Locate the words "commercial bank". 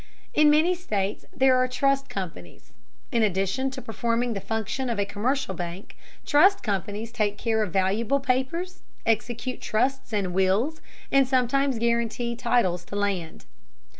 5.05-5.95